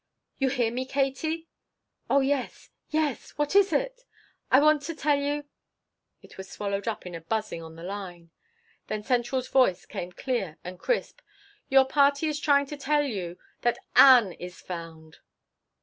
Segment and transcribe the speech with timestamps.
[0.39, 1.47] "You hear me, Katie?"
[2.09, 4.01] "Oh yes yes what is it?"
[4.49, 5.45] "I want to tell you"
[6.23, 8.31] It was swallowed up in a buzzing on the line.
[8.87, 11.19] Then central's voice came clear and crisp.
[11.69, 15.19] "Your party is trying to tell you that Ann is found."